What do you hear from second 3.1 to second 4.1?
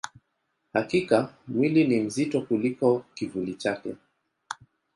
kivuli chake.